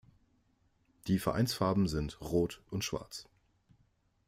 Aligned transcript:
Die 1.05 1.19
Vereinsfarben 1.19 1.87
sind 1.87 2.19
rot 2.21 2.63
und 2.71 2.83
schwarz. 2.83 3.27